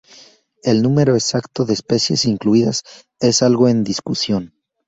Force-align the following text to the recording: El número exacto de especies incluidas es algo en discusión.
El 0.63 0.81
número 0.81 1.13
exacto 1.13 1.63
de 1.63 1.73
especies 1.75 2.25
incluidas 2.25 2.81
es 3.19 3.43
algo 3.43 3.67
en 3.69 3.83
discusión. 3.83 4.55